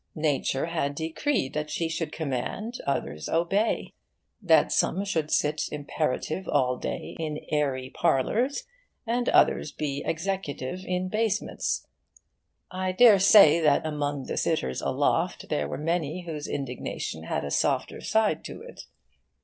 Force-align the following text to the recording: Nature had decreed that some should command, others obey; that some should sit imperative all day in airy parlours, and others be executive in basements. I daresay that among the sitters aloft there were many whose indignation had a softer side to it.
Nature 0.15 0.65
had 0.65 0.95
decreed 0.95 1.53
that 1.53 1.69
some 1.69 1.87
should 1.87 2.11
command, 2.11 2.81
others 2.87 3.29
obey; 3.29 3.93
that 4.41 4.71
some 4.71 5.05
should 5.05 5.29
sit 5.29 5.69
imperative 5.71 6.47
all 6.47 6.75
day 6.75 7.15
in 7.19 7.39
airy 7.51 7.91
parlours, 7.91 8.63
and 9.05 9.29
others 9.29 9.71
be 9.71 10.01
executive 10.03 10.79
in 10.87 11.07
basements. 11.07 11.85
I 12.71 12.91
daresay 12.93 13.59
that 13.59 13.85
among 13.85 14.23
the 14.23 14.37
sitters 14.37 14.81
aloft 14.81 15.49
there 15.49 15.67
were 15.67 15.77
many 15.77 16.23
whose 16.25 16.47
indignation 16.47 17.25
had 17.25 17.43
a 17.43 17.51
softer 17.51 18.01
side 18.01 18.43
to 18.45 18.59
it. 18.63 18.85